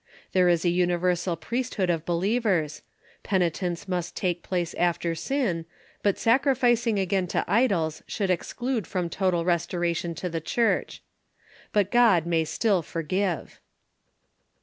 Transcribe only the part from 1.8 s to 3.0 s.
of believers.